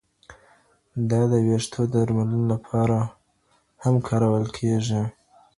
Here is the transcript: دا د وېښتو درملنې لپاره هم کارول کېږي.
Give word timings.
دا 1.09 1.21
د 1.31 1.33
وېښتو 1.47 1.81
درملنې 1.93 2.41
لپاره 2.51 2.99
هم 3.83 3.95
کارول 4.07 4.45
کېږي. 4.57 5.01